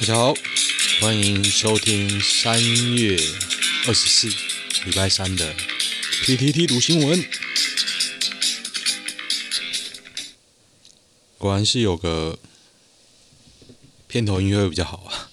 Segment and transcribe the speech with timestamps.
[0.00, 0.34] 大家好，
[1.00, 2.60] 欢迎收听三
[2.96, 3.16] 月
[3.86, 4.26] 二十四
[4.84, 5.54] 礼拜三的
[6.24, 7.24] PTT 读新闻。
[11.38, 12.40] 果然是有个
[14.08, 15.30] 片头音乐会比较好啊，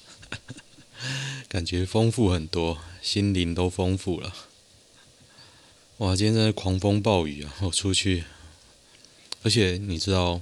[1.49, 4.35] 感觉丰富很多，心灵都丰富了。
[5.97, 7.53] 哇，今天真的狂风暴雨啊！
[7.61, 8.25] 我出去，
[9.41, 10.41] 而且你知道，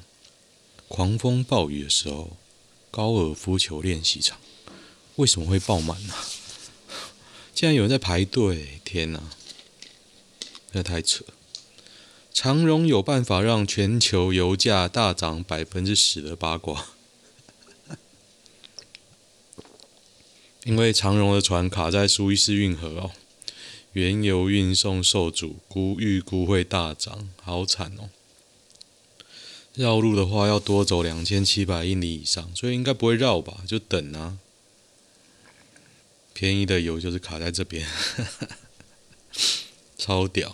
[0.90, 2.36] 狂风暴雨的时候。
[2.92, 4.40] 高尔夫球练习场
[5.16, 6.14] 为什么会爆满呢？
[7.54, 8.80] 竟然有人在排队！
[8.86, 9.22] 天哪，
[10.72, 11.26] 那太扯！
[12.34, 16.86] 长荣有办法让全球油价大涨百分之十的八卦，
[20.64, 23.12] 因为长荣的船卡在苏伊士运河哦，
[23.92, 28.10] 原油运送受阻，估预估会大涨，好惨哦！
[29.80, 33.64] 绕路的话要多走两千七百英里以上，所以应该不会绕吧？
[33.66, 34.38] 就等啊。
[36.34, 37.88] 便宜的油就是卡在这边，
[39.98, 40.54] 超屌！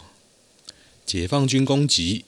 [1.07, 2.25] 解放军攻击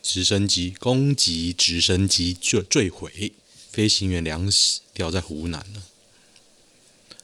[0.00, 3.34] 直升机，攻击直升机坠坠毁，
[3.70, 5.82] 飞行员粮食，掉在湖南了。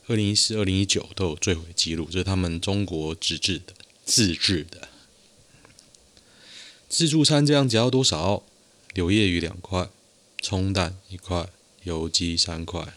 [0.08, 3.72] 二零一四、二零一九都有坠毁记录，这是他们中国自制的
[4.04, 4.90] 自制的
[6.90, 8.42] 自助餐，这样只要多少？
[8.96, 9.90] 柳叶鱼两块，
[10.40, 11.50] 葱蛋一块，
[11.82, 12.94] 油鸡三块，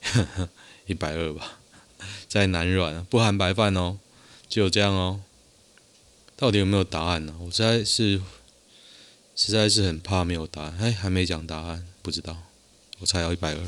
[0.86, 1.58] 一百二吧。
[2.26, 3.98] 在南软不含白饭哦，
[4.48, 5.20] 就这样哦。
[6.34, 7.34] 到底有没有答案呢？
[7.40, 8.22] 我实在是
[9.34, 10.78] 实在是很怕没有答案。
[10.80, 12.44] 哎，还没讲答案，不知道。
[13.00, 13.60] 我猜要一百二。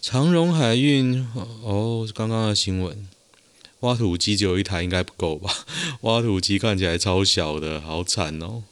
[0.00, 1.28] 长荣海运
[1.62, 3.06] 哦，刚刚的新闻，
[3.80, 5.52] 挖土机只有一台，应该不够吧？
[6.00, 8.62] 挖土机看起来超小的，好惨哦。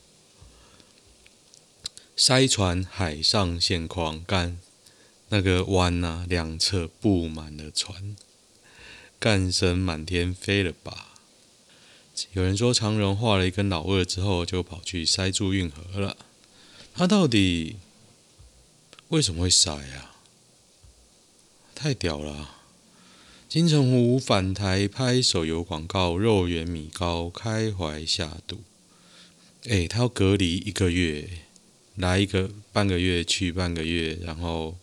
[2.16, 4.56] 塞船海上现狂，干
[5.30, 8.14] 那个湾呐、啊，两侧布满了船，
[9.18, 11.08] 干声满天飞了吧？
[12.34, 16.16] 有人说长荣画了一根老二之后，就跑去塞住运河了。
[16.94, 17.78] 他到底
[19.08, 20.14] 为什么会塞啊？
[21.74, 22.58] 太屌了、
[23.48, 28.62] 金城武返台拍手游广告，肉圆米糕开怀下肚。
[29.64, 31.28] 哎，他要隔离一个月。
[31.96, 34.77] 来一个半个月，去半个月，然后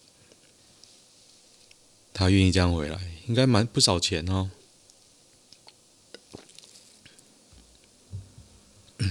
[2.14, 4.50] 他愿意这样回来，应该蛮不少钱哦。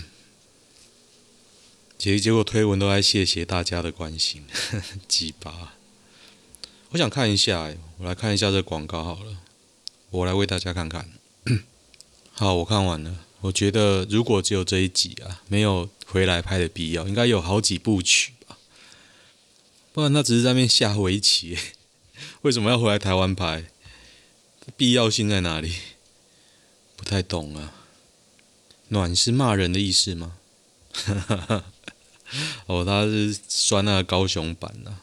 [1.98, 4.46] 结结果推文都在谢谢大家的关心，
[5.06, 5.74] 鸡巴。
[6.90, 9.36] 我想看一下，我来看一下这广告好了，
[10.10, 11.08] 我来为大家看看。
[12.32, 13.26] 好，我看完了。
[13.42, 18.58] 我觉得如果只有这一集啊，没有回来拍的必要，应该有好几部曲吧。
[19.92, 21.56] 不然他只是在那边下围棋，
[22.42, 23.64] 为什么要回来台湾拍？
[24.76, 25.74] 必要性在哪里？
[26.96, 27.74] 不太懂啊。
[28.88, 30.36] 暖是骂人的意思吗？
[32.66, 35.02] 哦，他是酸那个高雄版啊，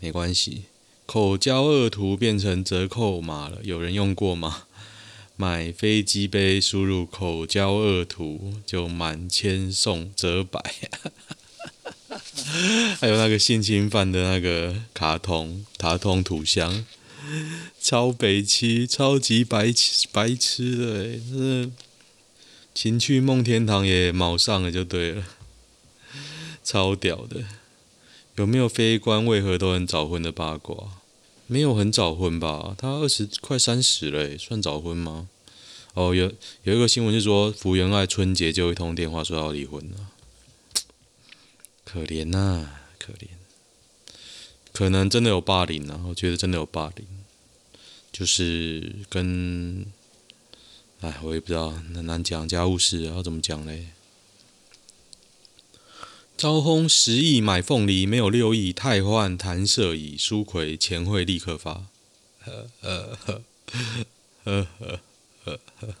[0.00, 0.64] 没关系。
[1.06, 4.67] 口交恶徒变成折扣码了，有人用过吗？
[5.40, 10.60] 买飞机杯，输入口交恶徒就满千送折百，
[12.98, 16.84] 还有那个性侵犯的那个卡通卡通图像，
[17.80, 21.70] 超北七超级白痴白痴的，是
[22.74, 25.24] 情趣梦天堂也卯上了就对了，
[26.64, 27.44] 超屌的，
[28.34, 30.97] 有没有非官为何都很早婚的八卦？
[31.48, 32.76] 没有很早婚吧？
[32.78, 35.28] 他二十快三十了，算早婚吗？
[35.94, 36.30] 哦，有
[36.62, 40.10] 有一个新闻是说，福原爱春节就一通电话说要离婚了，
[41.84, 43.28] 可怜呐、啊，可怜。
[44.72, 47.06] 可能真的有霸凌啊，我觉得真的有霸凌，
[48.12, 49.86] 就是跟，
[51.00, 53.88] 哎，我也不知道，很难讲家务事，要怎么讲嘞？
[56.38, 61.88] 招轰十亿买凤梨，没有六亿，太换弹射椅，苏揆钱会立刻发。
[62.38, 63.42] 呵呵呵
[64.44, 65.00] 呵呵
[65.44, 65.94] 呵呵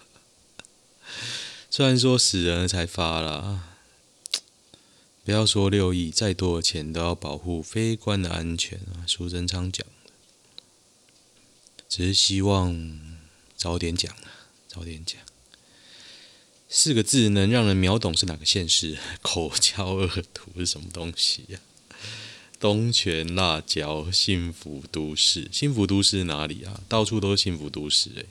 [1.68, 3.64] 虽然说死人了才发啦，
[5.24, 9.02] 不要说六亿，再多的钱都要保护非官的安全啊！
[9.08, 10.12] 苏贞昌讲的，
[11.88, 13.18] 只是希望
[13.56, 15.20] 早点讲啊，早点讲。
[16.70, 18.98] 四个字能让人秒懂是哪个县市？
[19.22, 21.58] 口交 恶徒是什么东西呀、
[22.60, 26.82] 东泉辣椒，幸福都市，幸福都市哪里啊？
[26.86, 28.24] 到处都是幸福都市哎、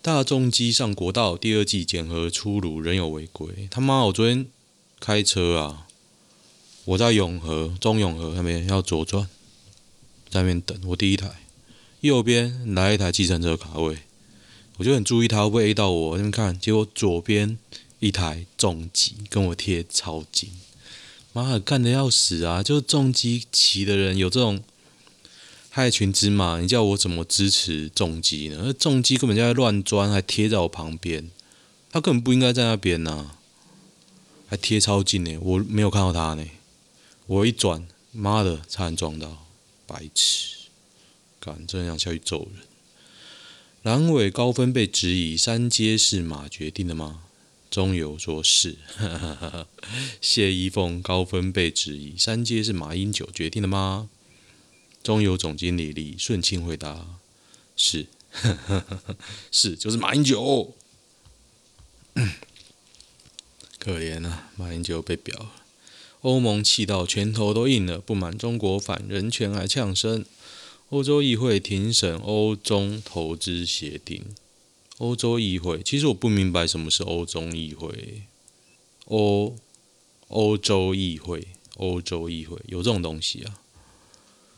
[0.00, 3.66] 大众机上国道第二季检核出炉，仍有违规。
[3.68, 4.04] 他妈！
[4.04, 4.46] 我昨天
[5.00, 5.88] 开车啊，
[6.84, 9.24] 我在永和中永和那边要左转，
[10.30, 11.42] 在那边等我第一台，
[12.00, 13.98] 右边来一台计程车卡位，
[14.80, 17.58] 我就很注意他会不会 A 到我，那边看，结果左边
[17.98, 20.48] 一台重机跟我贴超近，
[21.34, 22.62] 妈的干的要死啊！
[22.62, 24.62] 就是重机骑的人有这种
[25.68, 28.62] 害群之马，你叫我怎么支持重机呢？
[28.64, 31.30] 那重机根本就在乱钻，还贴在我旁边，
[31.90, 33.32] 他根本不应该在那边呐、
[34.48, 36.46] 还贴超近呢，我没有看到他呢，
[37.26, 37.86] 我一转。
[38.12, 39.46] 妈的，差点撞到，
[39.86, 40.56] 白痴！
[41.38, 42.69] 敢这样下去揍人。
[43.82, 47.22] 蓝尾高分被质疑，三阶是马决定的吗？
[47.70, 48.76] 中油说是。
[50.20, 54.10] 谢依凤高分被质疑，三阶是马英九决定的吗？
[55.02, 57.06] 中油总经理李顺清回答：
[57.74, 58.08] 是，
[59.50, 60.74] 是，就是马英九。
[63.78, 65.52] 可怜啊，马英九被表。
[66.20, 70.26] 欧盟气到拳头都硬了，不满中国反人权还呛声。
[70.90, 74.24] 欧洲议会庭审欧中投资协定。
[74.98, 78.22] 欧洲议会，其实我不明白什么是欧中议会。
[79.04, 79.56] 欧
[80.26, 81.46] 欧洲议会，
[81.76, 83.60] 欧洲议会有这种东西啊？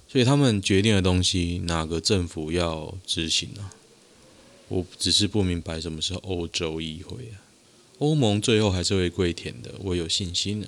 [0.08, 3.74] 所以他们决定的东西，哪个政府要执行啊？
[4.68, 7.44] 我只是不明白什么是欧洲议会啊。
[7.98, 10.66] 欧盟最后还是会跪舔的，我有信心呢。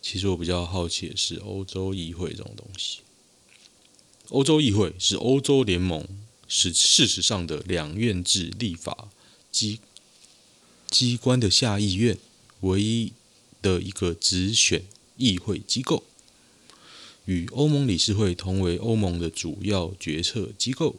[0.00, 3.00] 其实我比较好奇的是欧洲议会这种东西。
[4.32, 6.08] 欧洲议会是欧洲联盟
[6.48, 9.08] 是事实上的两院制立法
[9.50, 9.80] 机
[10.90, 12.16] 机关的下议院，
[12.60, 13.12] 唯一
[13.60, 14.84] 的一个直选
[15.18, 16.04] 议会机构，
[17.26, 20.96] 与欧盟理事会同为欧盟的主要决策机构。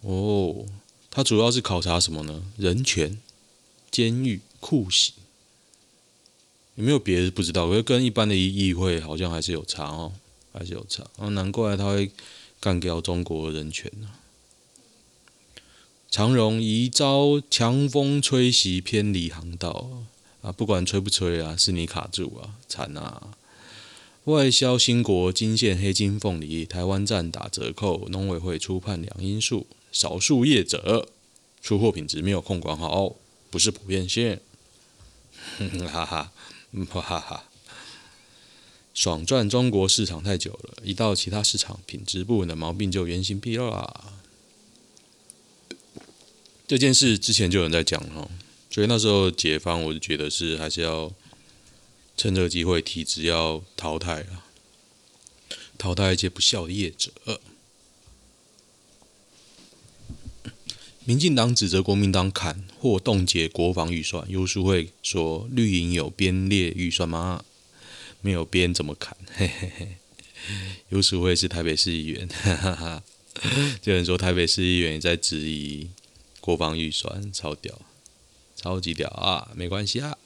[0.00, 0.66] 哦，
[1.08, 2.42] 它主要是考察什么呢？
[2.56, 3.20] 人权、
[3.92, 5.14] 监狱、酷刑。
[6.74, 7.68] 有没有别的不知道？
[7.68, 10.14] 可是跟一般的议会好像还是有差哦，
[10.52, 11.04] 还是有差。
[11.16, 12.10] 啊，难怪他会
[12.60, 14.08] 干掉中国人权呢。
[16.10, 19.88] 长荣疑遭强风吹袭偏离航道
[20.42, 20.50] 啊！
[20.50, 23.34] 不管吹不吹啊，是你卡住啊，惨啊！
[24.24, 31.08] 外销兴国金线黑金凤梨，台湾站打折扣，农委会初判两因素，少数业者
[31.62, 33.14] 出货品质没有控管好，
[33.50, 34.40] 不是普遍现。
[35.90, 36.32] 哈哈。
[36.88, 37.49] 哈哈哈，
[38.92, 44.14] 爽赚中国市场太久了，一到其他市场，品质不稳的毛病就原形毕露啦。
[46.66, 48.30] 这件事之前就有人在讲哦，
[48.70, 51.12] 所以那时候解方，我就觉得是还是要
[52.16, 54.46] 趁这个机会，体制要淘汰啊，
[55.78, 57.10] 淘汰一些不孝的业者。
[61.04, 67.44] 民进党指责国民党砍或冻结国防预算，游淑会说绿营有编列预算吗？
[68.20, 69.16] 没有边怎么砍？
[69.32, 69.88] 嘿嘿嘿。
[70.88, 73.02] 游淑慧是台北市议员，哈哈哈。
[73.84, 75.88] 有人说台北市议员也在质疑
[76.40, 77.78] 国防预算，超屌，
[78.56, 79.50] 超级屌啊！
[79.54, 80.16] 没关系啊。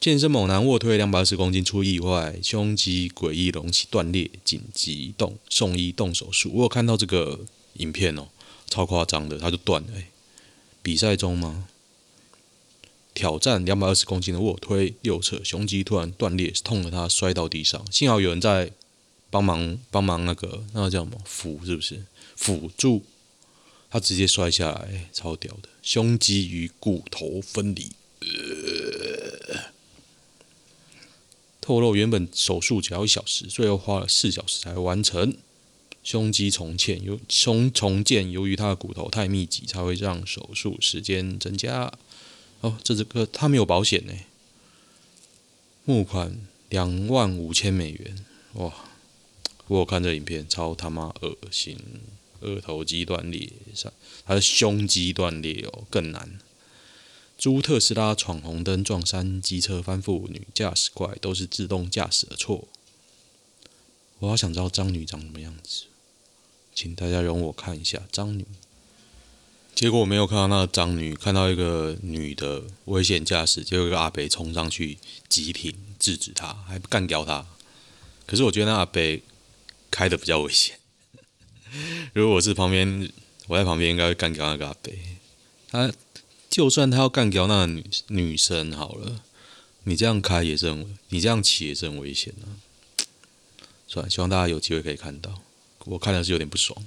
[0.00, 6.50] 健身猛男卧推两百二十公斤出意外，胸肌诡异隆起断裂，紧急动送医动手术。
[6.54, 7.40] 我有看到这个
[7.74, 8.28] 影片哦。
[8.70, 9.88] 超夸张的，他就断了、
[10.82, 11.68] 比赛中吗？
[13.18, 17.84] 挑战两百二十公斤的卧推，右侧胸肌突然断裂，痛得他摔到地上。
[17.90, 18.70] 幸好有人在
[19.28, 22.04] 帮忙，帮忙那个那个叫什么辅，是不是
[22.36, 23.02] 辅助？
[23.90, 27.90] 他直接摔下来、超屌的，胸肌与骨头分离。
[31.60, 35.34] 透露原本手术只要一小时，最后花了四小时才完成。
[36.04, 41.92] 胸肌重建，由胸重建，由于他的骨头太密集，才会让手术时间增加。
[42.60, 44.12] 哦，这这个他没有保险呢。
[45.84, 46.38] 募款
[46.68, 48.24] 两万五千美元，
[48.54, 48.72] 哇！
[49.68, 51.78] 我看这影片，超他妈恶心，
[52.40, 53.50] 二头肌断裂，
[54.24, 56.38] 他的胸肌断裂哦，更难。
[57.36, 62.66] 租特斯拉闯红灯撞山，机车翻覆，女驾驶怪都是自动驾驶的错。
[64.18, 65.84] 我好想知道张女长什么样子。
[66.74, 68.44] 请大家容我看一下张女，
[69.78, 77.46] 结果我没有看到那个张女，看到一个女的危险驾驶，结果一个阿伯冲上去急停制止他，还不干掉他。
[78.26, 79.00] 可是我觉得那阿伯
[79.88, 80.80] 开的比较危险，
[82.12, 83.08] 如果我是旁边，
[83.46, 84.92] 我在旁边应该会干掉那个阿伯。
[85.70, 85.92] 他
[86.50, 89.22] 就算他要干掉那个女女生好了，
[89.84, 93.04] 你这样开也是很，你这样骑也是很危险的。
[93.86, 95.40] 算了，希望大家有机会可以看到。
[95.84, 96.84] 我看的是有点不爽。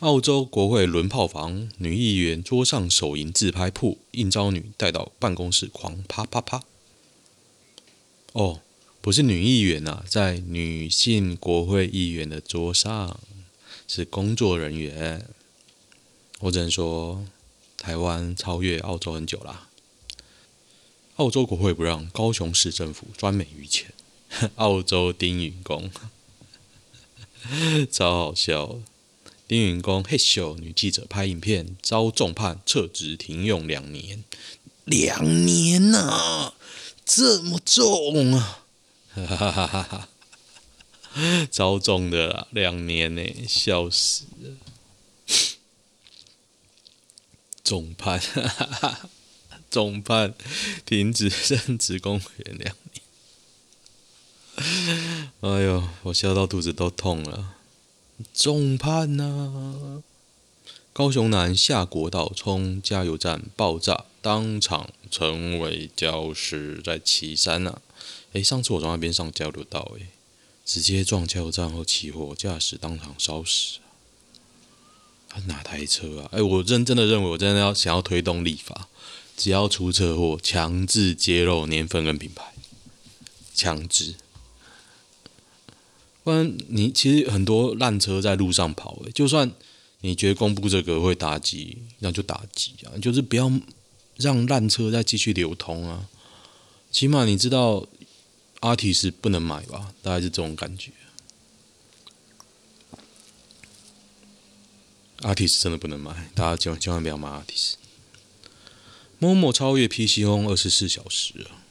[0.00, 6.62] 澳洲国会轮炮房，女议员桌上手淫自拍铺，应招女带到办公室狂啪啪啪。
[8.32, 8.60] 哦，
[9.00, 13.20] 不是女议员啊，在女性国会议员的桌上
[13.86, 15.28] 是工作人员。
[16.40, 17.24] 我只能说，
[17.78, 19.68] 台湾超越澳洲很久啦。
[21.16, 23.92] 澳洲国会不让，高雄市政府专美于前。
[24.56, 25.88] 澳洲丁允恭，
[27.90, 28.80] 超好笑。
[29.46, 34.24] 丁云公嘿咻，女记者拍影片遭重判，撤职停用两年。
[34.84, 36.54] 两年呐、啊，
[37.04, 38.64] 这么重啊！
[39.14, 40.08] 哈哈哈哈哈，
[41.50, 44.56] 超重的啦，两年呢，笑死了。
[47.62, 49.10] 重判，哈哈哈，
[49.70, 50.34] 重判，
[50.86, 53.02] 停止任职公务员两年。
[55.40, 57.56] 哎呦，我笑到肚子都痛了。
[58.32, 60.02] 重判呐、啊！
[60.92, 67.80] 高雄南下国道冲加油站爆炸，当场成为焦尸，在旗山啊。
[68.32, 70.06] 诶，上次我从那边上交流道，诶，
[70.64, 73.78] 直接撞加油站后起火，驾驶当场烧死。
[75.46, 76.28] 哪台车啊？
[76.30, 78.88] 哎，我认真的认为，我真的要想要推动立法，
[79.36, 82.54] 只要出车祸，强制揭露年份跟品牌，
[83.52, 84.14] 强制。
[86.24, 89.52] 不然你其实很多烂车在路上跑，的，就算
[90.00, 93.52] 你觉得公布这个会打击，那就打击啊，就是不要
[94.16, 96.08] 让烂车再继续流通啊。
[96.90, 97.86] 起码你知道
[98.60, 99.92] ，ARTIST 不能买吧？
[100.00, 100.92] 大概是这种感觉。
[105.18, 107.74] ARTIST 真的不能买，大家千万千万不要买 ARTIST。
[109.20, 111.64] Momo 超越 PC 后二十四小时啊？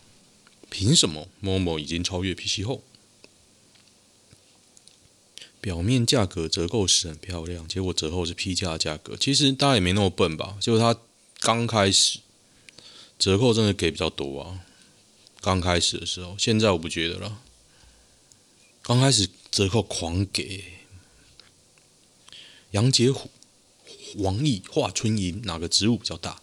[0.70, 2.82] 凭什么 Momo 已经超越 PC Home？
[5.63, 9.15] 表面价格折扣是很漂亮，结果折后是批价价格。
[9.15, 10.58] 其实大家也没那么笨吧？
[10.60, 11.00] 就是他
[11.39, 12.20] 刚开始
[13.17, 14.60] 折扣真的给比较多啊。
[15.39, 17.39] 刚开始的时候，现在我不觉得了。
[18.82, 20.65] 刚开始折扣狂给。
[22.72, 23.29] 杨洁虎。
[24.17, 26.41] 王毅、华春莹哪个职务比较大？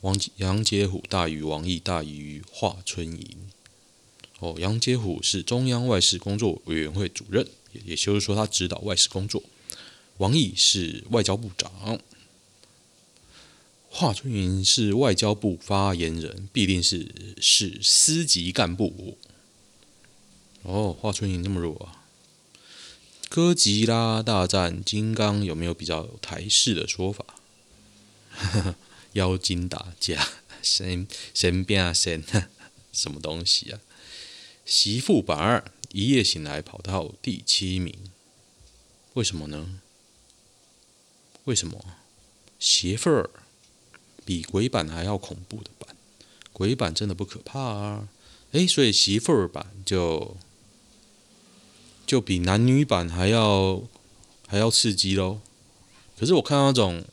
[0.00, 3.36] 王杨洁虎大于王毅，大于华春莹。
[4.40, 9.42] 哦，杨洁虎是中央外事工作委员会主任，也也就是说他指导外事工作。
[10.18, 12.00] 王毅是外交部长，
[13.88, 19.18] 华春莹是外交部发言人，必定是是司级干部。
[20.62, 22.04] 哦，华春莹那么弱啊？
[23.28, 27.24] 哥吉拉大战金刚有没有比较台式的说法？
[29.14, 30.28] 妖精打架，
[30.62, 32.24] 神神变神，
[32.92, 33.80] 什么东西啊？
[34.64, 37.96] 媳妇版二一夜醒来跑到第七名，
[39.12, 39.78] 为什么呢？
[41.44, 41.84] 为什么？
[42.58, 43.30] 媳妇儿
[44.24, 45.94] 比鬼版还要恐怖的版，
[46.52, 48.08] 鬼版真的不可怕啊！
[48.50, 50.36] 诶，所以媳妇儿版就。
[52.04, 53.82] 就比男女版还要
[54.46, 55.40] 还要刺激喽。
[56.18, 57.04] 可是我看那种，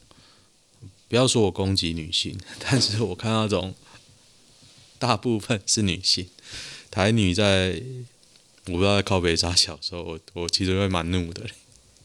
[1.07, 3.75] 不要说我攻击女性， 但是我看那种
[4.97, 6.27] 大部分是女性
[6.89, 7.81] 台女在，
[8.71, 11.45] 我不知道在靠北啥小时候，我我其实会蛮怒的。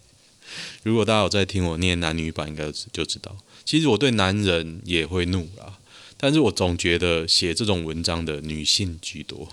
[0.82, 5.78] 如果大家有在听我念男女版，应该就知道，其实我对男人也会怒啦，
[6.16, 9.48] 但是我总觉得写这种文章的女性居多。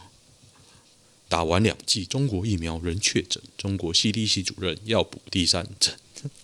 [1.29, 5.96] 打完两剂中国疫苗人确诊，中国 CDC 主任要补第三针，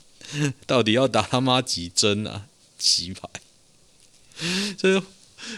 [0.65, 2.47] 到底要打他妈几针啊？
[2.79, 3.25] 奇葩！
[4.77, 5.03] 这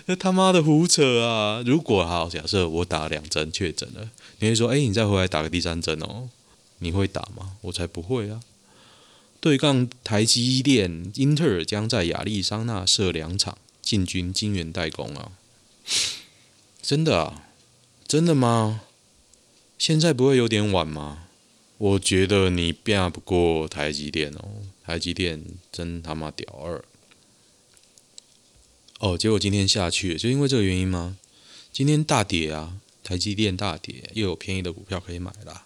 [0.07, 1.63] 这他妈的胡扯啊！
[1.65, 4.09] 如果好，假设我打两针确诊了，
[4.39, 6.29] 你会说：“哎，你再回来打个第三针哦？”
[6.79, 7.57] 你会打吗？
[7.61, 8.41] 我才不会啊！
[9.39, 15.31] 对杠台积电，英特尔将在亚利桑那设两厂，进军晶圆代工啊！
[16.81, 17.43] 真的啊？
[18.07, 18.81] 真的吗？
[19.77, 21.25] 现在不会有点晚吗？
[21.77, 26.83] 我觉得你变不过台积电哦，台积电真他妈屌二！
[29.01, 31.17] 哦，结果今天下去，就因为这个原因吗？
[31.73, 35.65] 今天大跌啊，台积电大跌，又有便宜的股票可以买啦。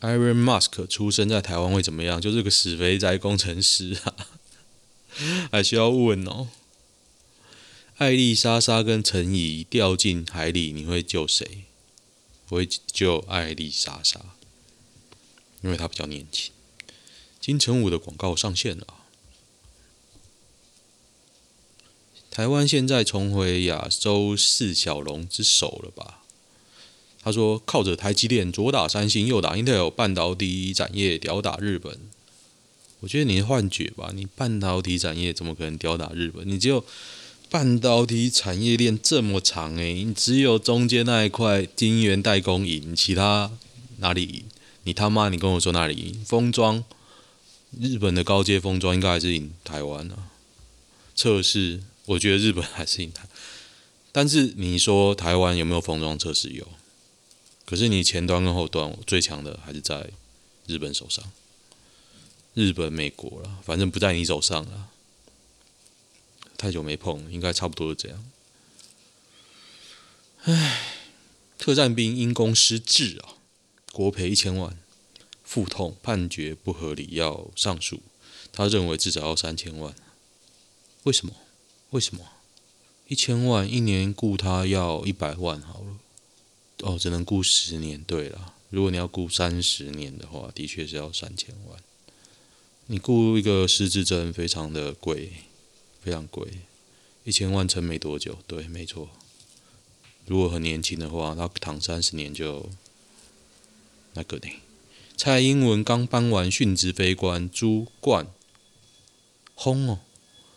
[0.00, 2.18] Elon Musk 出生在台湾会怎么样？
[2.18, 4.16] 就是个死肥宅工程师啊，
[5.52, 6.48] 还需要问哦。
[7.98, 11.64] 艾丽莎莎跟陈怡掉进海里，你会救谁？
[12.48, 14.18] 我会救艾丽莎莎，
[15.60, 16.50] 因为她比较年轻。
[17.38, 18.86] 金城武的广告上线了。
[22.40, 26.22] 台湾现在重回亚洲四小龙之首了吧？
[27.20, 31.98] 他说靠着台积电左打三星右打 Intel 半导体产业吊打日本。
[33.00, 34.10] 我觉得你幻觉吧？
[34.14, 36.48] 你半导体产业怎么可能吊打日本？
[36.48, 36.82] 你只有
[37.50, 43.50] 半导体产业链这么长哎，你只有中间那一块晶圆代工赢，其他
[43.98, 44.44] 哪里赢？
[44.84, 46.16] 你他妈，你跟我说哪里？
[46.24, 46.82] 封装，
[47.78, 50.30] 日本的高阶封装应该还是赢台湾啊。
[51.14, 53.28] 测试，我觉得日本还是赢他，
[54.10, 56.48] 但是你说台湾有没有封装测试？
[56.48, 56.66] 有，
[57.64, 60.10] 可是你前端跟后端最强的还是在
[60.66, 61.30] 日本手上。
[62.54, 64.88] 日本、美国了，反正不在你手上了。
[66.56, 68.24] 太久没碰，应该差不多是这样。
[70.42, 70.96] 唉，
[71.58, 73.38] 特战兵因公失智啊，
[73.92, 74.76] 国赔一千万，
[75.44, 78.00] 腹痛，判决不合理，要上诉。
[78.50, 79.94] 他认为至少要三千万。
[81.04, 81.32] 为什么？
[81.90, 82.24] 为什么？
[83.08, 85.98] 一千万一年雇他要一百万好了。
[86.82, 88.02] 哦，只能雇十年。
[88.04, 91.78] 对了，如果你要雇三十年的话，的确是要三千万。
[92.86, 95.32] 你雇一个失智症非常的贵，
[96.00, 96.46] 非常贵，
[97.24, 98.38] 一千万撑没多久。
[98.46, 99.08] 对，没错。
[100.26, 102.70] 如果很年轻的话，他躺三十年就
[104.14, 104.48] 那个呢。
[105.16, 108.26] 蔡英文刚搬完殉职飞官朱冠
[109.54, 109.98] 轰哦，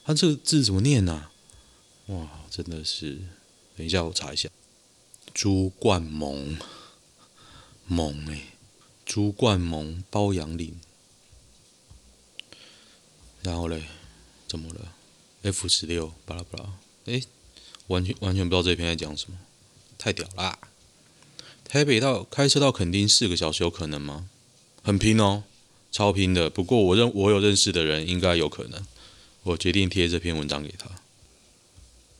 [0.05, 1.31] 他这个字怎么念啊？
[2.07, 3.19] 哇，真的是，
[3.77, 4.49] 等一下我查一下。
[5.33, 6.57] 朱冠蒙
[7.87, 8.41] 蒙哎，
[9.05, 10.79] 朱冠蒙褒扬岭。
[13.41, 13.83] 然后嘞，
[14.47, 14.93] 怎么了
[15.41, 16.69] ？F 十六，巴拉巴拉，
[17.05, 17.21] 哎，
[17.87, 19.37] 完全完全不知道这篇在讲什么，
[19.97, 20.59] 太屌啦！
[21.63, 24.29] 台北到开车到垦丁四个小时有可能吗？
[24.83, 25.43] 很拼哦，
[25.91, 26.49] 超拼的。
[26.49, 28.85] 不过我认我有认识的人应该有可能，
[29.43, 30.89] 我决定贴这篇文章给他。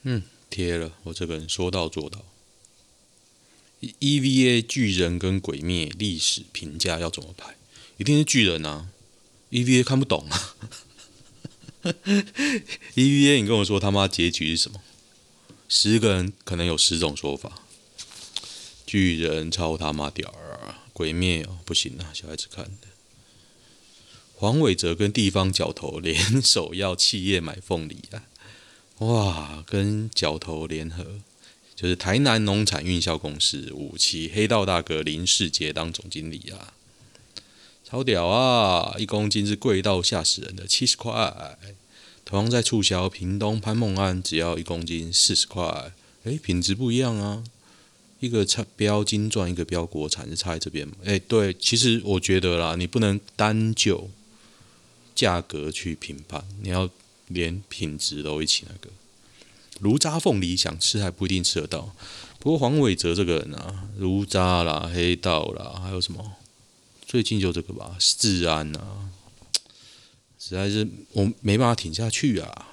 [0.03, 0.93] 嗯，贴了。
[1.03, 2.25] 我这个人说到做到。
[3.81, 7.57] EVA 巨人跟鬼灭历史评价要怎么排？
[7.97, 8.89] 一定是巨人啊
[9.51, 10.55] ！EVA 看不懂啊。
[12.95, 14.81] EVA，你跟我说他妈结局是什么？
[15.67, 17.59] 十个人可能有十种说法。
[18.85, 22.87] 巨人超他妈屌儿，鬼灭哦不行啊，小孩子看的。
[24.43, 28.27] 黄伟哲跟地方角头联手要企业买凤梨啊！
[28.97, 31.21] 哇，跟角头联合，
[31.73, 36.73] 就是台南农产运销公司五期黑道大哥林世杰当总经理啊。
[37.85, 38.93] 超屌啊！
[38.99, 41.57] 一公斤是贵到吓死人的七十块。
[42.25, 45.93] 同样在促销，屏东潘梦安只要一公斤四十块。
[46.25, 47.45] 诶，品质不一样啊！
[48.19, 50.95] 一个差标金钻，一个标国产，是差在这边吗？
[51.05, 54.09] 诶，对，其实我觉得啦，你不能单就
[55.15, 56.89] 价格去评判，你要
[57.27, 58.89] 连品质都一起那个。
[59.79, 61.95] 炉渣凤梨想吃还不一定吃得到。
[62.39, 66.33] 不过黄伟哲这个人啊，炉渣啦、黑道啦，还有什么？
[67.05, 69.09] 最近就这个吧，治安啊，
[70.39, 72.69] 实在是我没办法挺下去啊。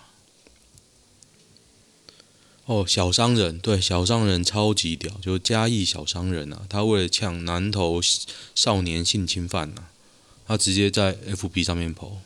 [2.67, 8.01] 哦，小商人对小商人超级屌，就嘉义小商人啊，他为了抢南投
[8.55, 9.91] 少年性侵犯啊，
[10.51, 12.17] 他直接在 FB 上面 po，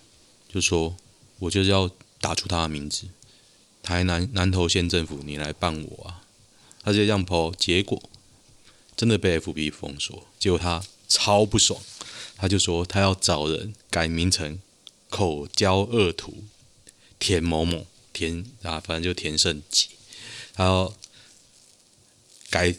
[0.51, 0.97] 就说
[1.41, 1.91] 我就是要
[2.23, 3.05] 打出他的名字，
[3.83, 6.25] 台南南投县政府，你来办我啊！
[6.83, 8.03] 他直接这样 po，结果
[8.97, 11.79] 真的被 FB 封锁，结果他超不爽。
[12.39, 14.59] 他就说他要找人改名成
[15.11, 16.45] 口交恶徒
[17.19, 19.89] 田某某田啊，反正就田胜吉，
[20.55, 20.95] 他要
[22.49, 22.75] 改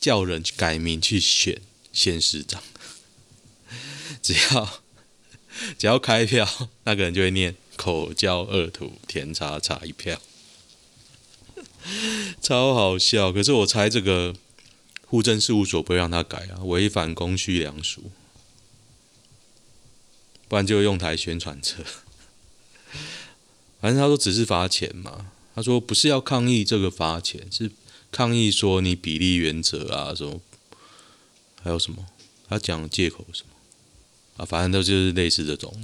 [0.00, 1.60] 叫人去改名去选
[1.92, 2.62] 县市长，
[4.22, 4.82] 只要
[5.78, 6.46] 只要开票，
[6.84, 10.20] 那个人就会念口交恶徒田叉叉一票，
[12.40, 13.32] 超好笑。
[13.32, 14.34] 可是我猜这个
[15.06, 18.10] 户政事务所不会让他改啊，违反公序良俗。
[20.48, 21.84] 不然就用台宣传车，
[23.80, 25.30] 反正他说只是罚钱嘛。
[25.54, 27.70] 他说不是要抗议这个罚钱，是
[28.10, 30.40] 抗议说你比例原则啊什么，
[31.62, 32.06] 还有什么？
[32.48, 33.54] 他讲借口什么？
[34.40, 35.74] 啊，反正都就是类似这种。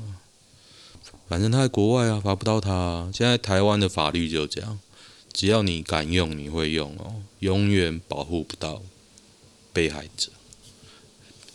[1.29, 3.11] 反正他在国外啊，罚不到他啊。
[3.13, 4.79] 现在台湾的法律就这样，
[5.33, 8.83] 只要你敢用，你会用哦，永远保护不到
[9.75, 10.31] 被害者，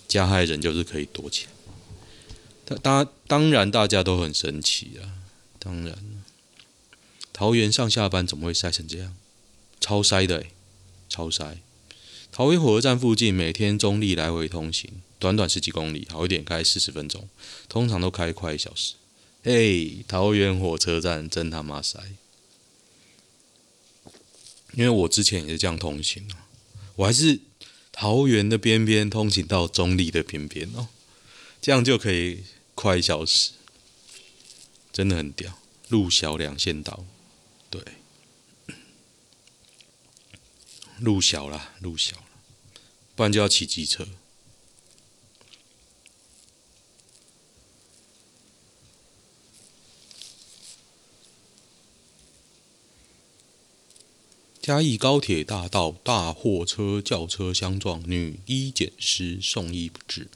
[0.08, 2.78] 加害人就是可以躲起来。
[2.84, 5.04] 当当然，大家都很生气啊！
[5.60, 5.98] 当然，
[7.34, 9.14] 桃园上下班怎么会塞成这样？
[9.82, 10.46] 超塞的，
[11.10, 11.58] 超塞！
[12.32, 14.90] 桃园火车站附近每天中立来回通行，
[15.22, 17.30] 短短十几公里，好一点开四十分钟，
[17.70, 18.96] 通常都开快一小时。
[19.44, 22.00] 嘿，桃园火车站真他妈塞！
[24.74, 26.28] 因为我之前也是这样通行，
[26.96, 27.40] 我还是
[27.92, 30.88] 桃园的边边通行到中坜的边边哦，
[31.62, 32.44] 这样就可以。
[32.74, 33.52] 快一小时，
[34.92, 37.06] 真的很屌，路小两线道，
[37.70, 37.80] 对。
[40.98, 42.24] 路小了，路小了，
[43.14, 44.08] 不然就要骑机车。
[54.62, 60.28] 嘉义高铁大道大货车轿车相撞，女医检师送医不治。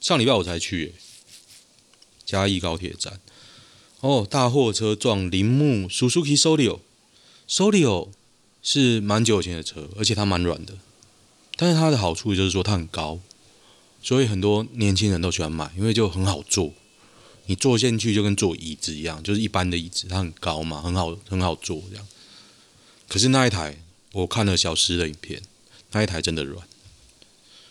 [0.00, 0.94] 上礼拜我才去
[2.24, 3.18] 嘉义高铁站，
[3.98, 8.10] 哦，大货车撞铃木 Suzuki Solio，Solio
[8.62, 10.74] 是蛮久以前的车，而且它蛮软的。
[11.56, 13.18] 但是它的好处就是说它很高，
[14.00, 16.72] 所以很多年轻人都喜欢买，因为就很好坐。
[17.46, 22.06] 你坐进去就跟坐椅子一样，就是一般的椅子，它很高嘛，很好很好坐这样。
[23.12, 23.76] 可是那一台，
[24.12, 25.42] 我看了小狮的影片，
[25.90, 26.66] 那一台真的软。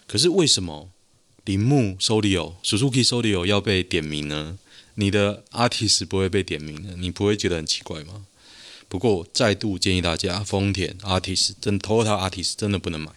[0.05, 0.91] 可是为什么
[1.45, 4.59] 铃木 Solio Suzuki Solio 要被点名呢？
[4.93, 6.95] 你的 artist 不会被点名的？
[6.95, 8.27] 你不会觉得很奇怪吗？
[8.87, 13.11] 不过再度建议大家，丰田 Altis 真 Toyota Altis 真的不能买。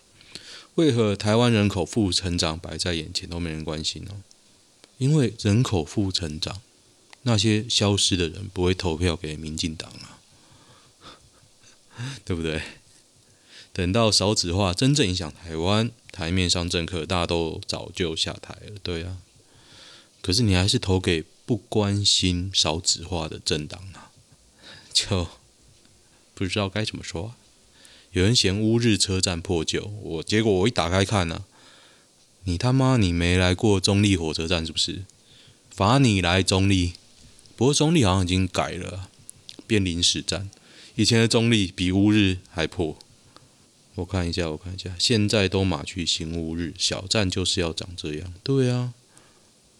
[0.76, 4.22] 为何台湾人口负成长摆在眼前都没人关心呢？
[4.96, 6.62] 因为人口负成长，
[7.24, 10.23] 那些消失的人不会投票给民进党啊。
[12.24, 12.62] 对不对？
[13.72, 19.18] 等到少子化真正影响台湾，台面上政客大都早就下台了，对啊。
[20.22, 24.12] 可是你还是投给不关心少子化的政党啊，
[24.94, 25.26] 就
[26.34, 27.34] 不知道该怎么说。
[28.12, 31.44] 有人嫌乌日车站破旧，我结果我一打开看呢、啊，
[32.44, 35.04] 你他妈你没来过中立火车站是不是？
[35.70, 36.92] 罚你来中立，
[37.56, 39.10] 不过中立好像已经改了，
[39.66, 40.48] 变临时站。
[40.96, 42.96] 以前的中立比乌日还破，
[43.96, 48.92] 我看一下，我看一下，现在都马去新乌日小站就是要长这样，对啊，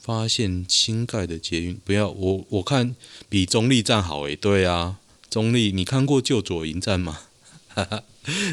[0.01, 2.97] 发现新盖的捷运，不要我我看
[3.29, 4.99] 比中立站好诶，对啊，
[5.31, 7.21] 中立你看过旧左营站吗？
[7.69, 8.03] 哈哈，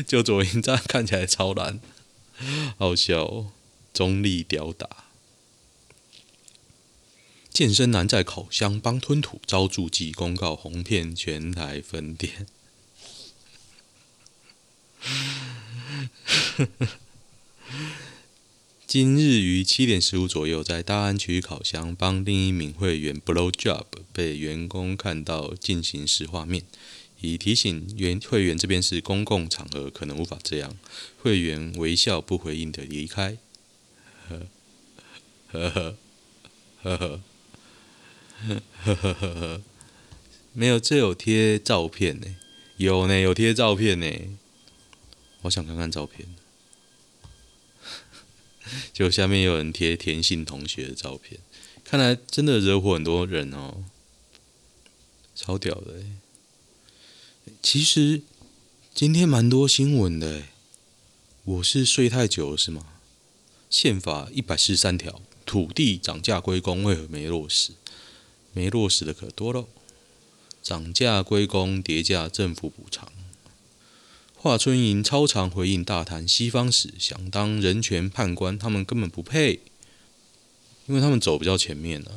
[0.06, 1.80] 旧左营站看起来超烂，
[2.78, 3.48] 好笑哦，
[3.94, 4.88] 中立吊打。
[7.54, 12.48] 健身男在烤箱帮吞吐遭注记，公告红遍全台分店。
[18.88, 23.84] 今日于七点十五左右，在大安区烤箱帮另一名会员 blow job，
[24.14, 26.64] 被员工看到进行时画面，
[27.20, 30.78] 以提醒员会员这边是公共场合，可能无法这样。
[31.22, 33.38] 会员微笑不回应的离开。
[34.30, 34.48] 呵
[35.52, 35.98] 呵呵
[36.84, 37.22] 呵呵。
[38.48, 38.62] 呵
[38.96, 39.62] 呵呵呵，
[40.54, 42.36] 没有，这有贴照片呢，
[42.78, 44.38] 有呢，有贴照片呢。
[45.44, 46.28] 我想看看照片，
[48.94, 51.40] 就下面有人贴田信同学的照片，
[51.84, 53.84] 看来真的惹火很多人哦，
[55.36, 56.04] 超屌的。
[57.64, 58.22] 其实
[58.94, 60.44] 今天蛮多新闻的，
[61.44, 62.86] 我是睡太久了是吗？
[63.70, 67.72] 宪法一百四十三条，土地涨价归公，为何没落实？
[68.54, 69.68] 没落实的可多喽，
[70.62, 73.12] 涨价归公，跌价政府补偿。
[74.36, 79.62] 华春莹超常回应大谈西方史，想当人权判官，他们根本不配，
[80.88, 82.12] 因为他们走比较前面啊，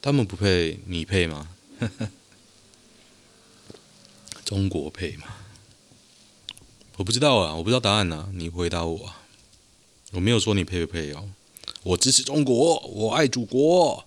[0.00, 1.50] 他们不配，你配吗？
[4.44, 5.26] 中国配吗？
[6.96, 9.22] 我不知道啊，我不知道答案啊，你回答我啊。
[10.12, 11.28] 我没有说你配不配哦，
[11.82, 14.04] 我支持中国，我爱祖国，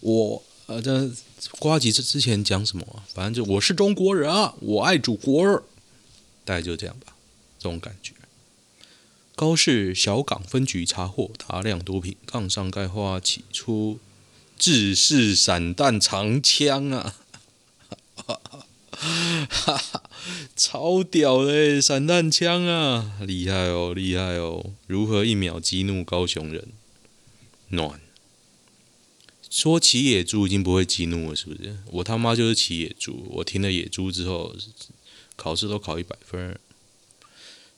[0.00, 0.42] 我。
[0.66, 1.10] 呃，这
[1.58, 3.02] 瓜吉之之前讲什么？
[3.14, 5.62] 反正就我是中国人啊，我爱祖国，
[6.44, 7.14] 大概就这样吧，
[7.58, 8.12] 这种感觉。
[9.36, 14.00] 高市小港分局查获大量毒品，杠上盖花起出
[14.58, 17.14] 制式散弹长枪啊！
[18.14, 18.40] 哈
[19.50, 20.02] 哈，
[20.56, 24.72] 超屌的散弹枪啊，厉害哦，厉害哦！
[24.86, 26.68] 如何一秒激怒高雄人？
[27.68, 28.00] 暖。
[29.56, 31.78] 说骑野猪已经不会激怒了，是不是？
[31.86, 33.24] 我他妈就是骑野猪！
[33.30, 34.54] 我停了野猪之后，
[35.34, 36.60] 考试都考一百分。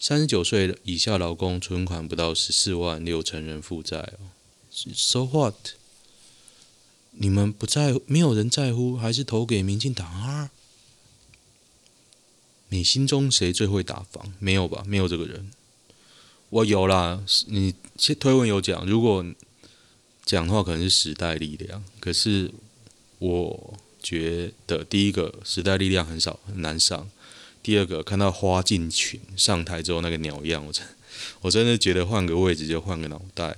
[0.01, 4.27] 三十九岁以下劳工存款不到十四万，六成人负债哦。
[4.93, 5.55] So what？
[7.13, 10.51] 你们不在乎，没有人在乎，还是投给民进党啊？
[12.71, 14.35] 你心中谁最会打房？
[14.41, 14.83] 没有吧？
[14.85, 15.53] 没有这个人。
[16.51, 17.77] 我有啦，你
[18.19, 19.25] 推文有讲，如果。
[20.29, 22.53] 讲的话可能是时代力量，可是
[23.19, 27.11] 我觉得第一个时代力量很少很难上，
[27.63, 30.87] 第二个看到花进群上台之后那个鸟样，我真
[31.41, 33.57] 我真的觉得换个位置就换个脑袋。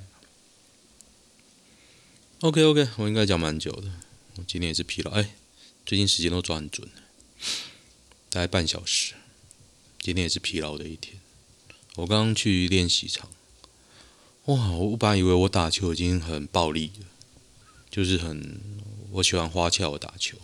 [2.43, 3.91] OK OK，我应该讲蛮久的，
[4.37, 5.35] 我今天也是疲劳，哎，
[5.85, 6.89] 最近时间都抓很准，
[8.31, 9.15] 大概半小时，
[9.99, 11.21] 今天也是疲劳的一天，
[11.97, 13.29] 我刚刚去练习场，
[14.47, 14.71] 哇！
[14.71, 17.07] 我本来以为我打球已经很暴力了，
[17.91, 18.61] 就是很
[19.13, 20.37] 我喜欢花俏打球，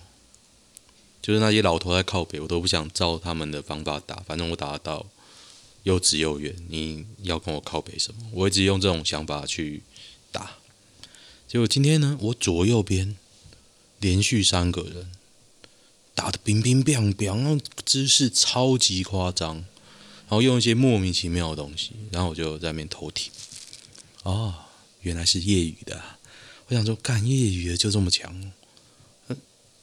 [1.22, 5.06] 就是那些老头在靠北，我都不想照他们的方法打，反正我打得到
[5.84, 8.20] 又直又远，你要跟我靠北什么？
[8.32, 9.82] 我一直用这种想法去
[10.30, 10.58] 打，
[11.48, 13.16] 结果今天呢，我左右边
[14.00, 15.10] 连续三个人
[16.14, 19.64] 打得乒乒乓乓，那姿势超级夸张。
[20.28, 23.30] 然后用一些莫名其妙的东西，然后我就在那边偷听。
[24.26, 24.52] 哦，
[25.02, 26.02] 原来是业余的。
[26.66, 28.52] 我想说，干业余的就这么强？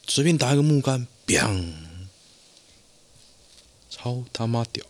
[0.05, 1.73] 随便打一个木杆，砰！
[3.89, 4.85] 超他妈屌！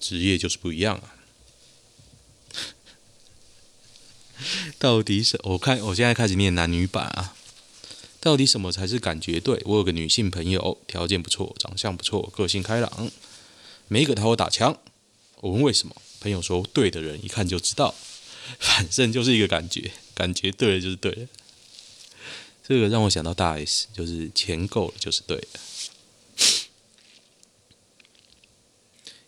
[0.00, 1.14] 职业就是不一样啊。
[4.80, 5.38] 到底是？
[5.42, 7.36] 我看我现在开始念男女版啊。
[8.20, 9.60] 到底什么才是感觉对？
[9.66, 13.10] 我有个女性朋友，条件不错，长相不错，个性开朗。
[13.88, 14.78] 没给她我打枪，
[15.42, 15.94] 我问为什么？
[16.24, 17.94] 朋友说对的人一看就知道，
[18.58, 21.28] 反正就是一个感觉，感觉对了就是对了。
[22.66, 25.60] 这个让我想到大 S，就是钱够了就是对的。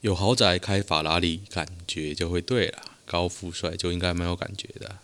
[0.00, 2.82] 有豪宅开法拉利，感觉就会对了。
[3.04, 5.00] 高富帅就应该蛮有感觉的。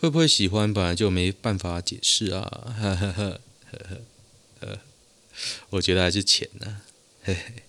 [0.00, 2.40] 会不会喜欢本来就没办法解释啊，
[2.80, 3.40] 呵呵呵
[3.72, 4.00] 呵
[4.60, 4.80] 呵，
[5.68, 6.80] 我觉得还是钱呢、
[7.22, 7.62] 嘿嘿，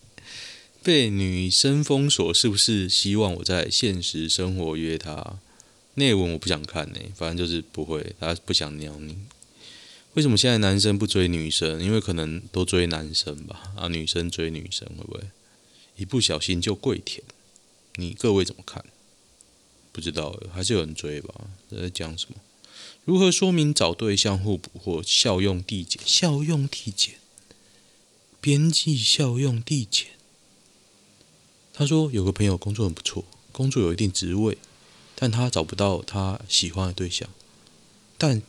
[0.88, 5.38] 被女生封锁是不是希望我在现实生活约她？
[5.96, 9.18] 内文我不想看呢，反正就是不会，她不想鸟你。
[10.14, 11.84] 为什么现在男生不追女生？
[11.84, 13.74] 因为可能都追男生吧。
[13.76, 15.20] 啊，女生追女生会不会
[15.98, 17.22] 一不小心就跪舔？
[17.96, 18.86] 你各位怎么看？
[19.92, 21.50] 不知道，还是有人追吧？
[21.70, 22.38] 在讲什么？
[23.04, 26.02] 如何说明找对象互补或效用递减？
[26.06, 27.16] 效用递减。
[28.40, 30.12] 边际效用递减。
[31.78, 34.58] 他说有个朋友工作很不错，工作有一定职位，
[35.14, 37.30] 但他找不到他喜欢的对象。
[38.18, 38.42] 但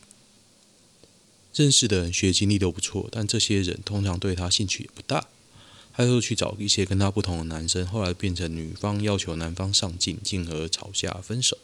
[1.52, 5.28] 认识的人学经历都不错，但这些人通常对他兴趣也不大。
[5.92, 11.58] 他就去找一些跟他不同的男生，后来变成女方要求男方上进，进而吵架分手。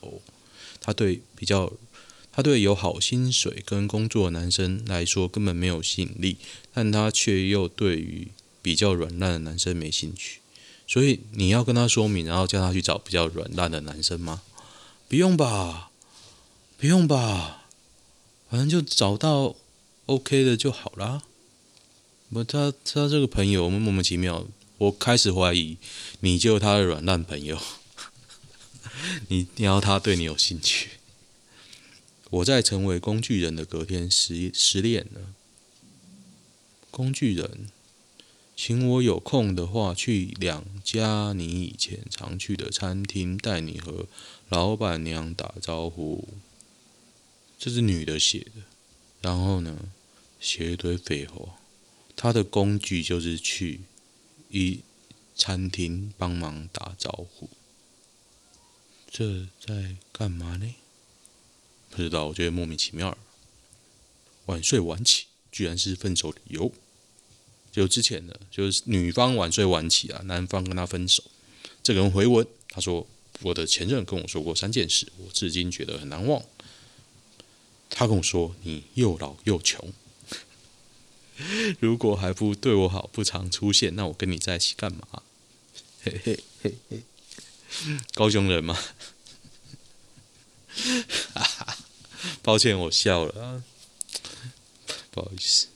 [0.80, 1.72] 他对比较。
[2.36, 6.36] 他对有好薪水跟工作的男生来说根本没有吸引力，
[6.72, 8.26] 但他却又对于
[8.60, 10.40] 比较软烂的男生没兴趣。
[10.86, 14.42] 所以你要跟他说明，然后叫他去找比较软烂的男生吗？
[15.08, 15.90] 不用吧，
[16.76, 17.66] 不用吧，
[18.50, 19.56] 反正就找到
[20.06, 21.22] OK 的就好啦。
[22.32, 24.46] 不，他他这个朋友我莫名其妙，
[24.78, 25.78] 我开始怀疑
[26.20, 27.60] 你就是他的软烂朋友，
[29.28, 30.90] 你你要他对你有兴趣。
[32.30, 35.20] 我在成为工具人的隔天失失恋了。
[36.90, 37.70] 工具人，
[38.56, 44.06] 请我有空的话去两家你以前常去的餐厅，带你和
[44.48, 46.28] 老板娘打招呼。
[47.58, 48.62] 这是女的写的，
[49.20, 49.76] 然后呢，
[50.40, 51.56] 写一堆废话。
[52.14, 53.80] 她的工具就是去
[54.50, 54.80] 一
[55.34, 57.48] 餐厅帮忙打招呼。
[59.10, 60.74] 这在干嘛呢？
[61.90, 63.16] 不知道，我觉得莫名其妙。
[64.46, 66.72] 晚睡晚起，居然是分手理由。
[67.74, 71.24] 就之前的，就是女方晚睡晚起啊，男方跟他分手。
[71.82, 73.04] 这个人回文，他说
[73.42, 76.40] ：“我的前任跟我说过三件事，我至今觉得很难忘。
[77.90, 79.92] 他跟我说，你又老又穷，
[81.80, 85.22] 如果还不对我好，不常出现，那我跟你在一起干嘛？”
[86.04, 87.02] 嘿嘿嘿嘿，
[88.14, 88.78] 高雄人吗？
[91.34, 91.76] 哈哈。
[92.40, 93.64] 抱歉，我笑了啊，
[95.10, 95.73] 不好意思。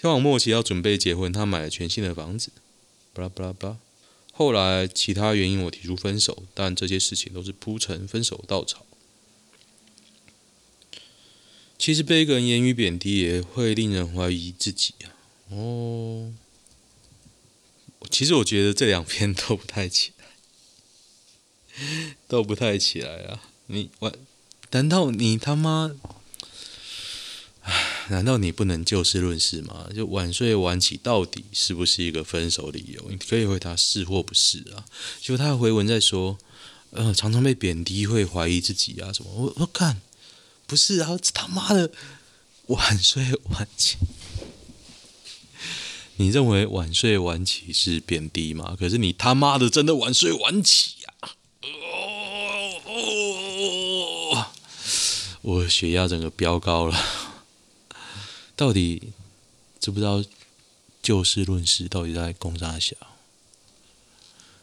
[0.00, 2.52] 交往末期要准备结婚，他买了全新的房子，
[3.12, 3.78] 巴拉巴拉巴拉。
[4.30, 8.86] 后来其他原因我提出分手，但这些事情都是铺成分手稻草。
[11.76, 15.10] 其实被一个人言语贬低也会令人怀疑自己啊。
[15.48, 16.32] 哦，
[18.08, 23.42] 其实我觉得这两篇都不太起来， 都不太起来啊。
[23.66, 24.16] 你我。
[24.70, 25.96] 难道你他妈？
[28.10, 29.86] 难道你不能就事论事吗？
[29.94, 33.06] 就晚睡晚起到底是不是一个分手理由？
[33.10, 34.84] 你可以回答是或不是啊。
[35.20, 36.38] 就他回文在说，
[36.90, 39.30] 呃，常常被贬低会怀疑自己啊什么？
[39.34, 40.00] 我我看，
[40.66, 41.90] 不是啊，这他妈的
[42.66, 43.96] 晚睡晚起，
[46.16, 48.76] 你认为晚睡晚起是贬低吗？
[48.78, 51.36] 可是你他妈的真的晚睡晚起呀、啊！
[51.62, 54.46] 哦哦。
[55.42, 56.98] 我血压整个飙高了，
[58.58, 59.12] 到底
[59.78, 60.24] 知不知道
[61.00, 61.86] 就事论事？
[61.86, 62.96] 到底在攻啥小？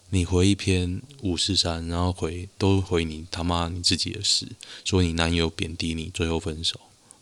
[0.10, 4.50] 你回一篇五四三，然后回都回你他妈你自己的事，
[4.84, 6.78] 说你男友贬低你，最后分手，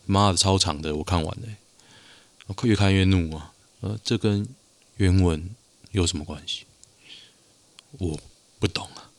[0.08, 1.48] 妈的超长的，我看完了，
[2.48, 3.54] 我越看越怒啊！
[3.82, 4.48] 呃，这跟
[4.98, 5.52] 原文
[5.92, 6.64] 有什么关系？
[8.00, 8.20] 我
[8.58, 9.12] 不懂啊。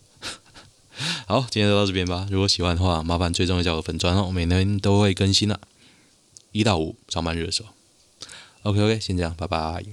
[1.29, 2.27] 好，今天就到这边吧。
[2.33, 5.61] 如果喜欢的话，麻烦追踪一下我粉专哦，每天都会更新啊，
[6.55, 7.64] 一到五上班热搜。
[8.62, 9.83] OK OK，先这样，拜拜。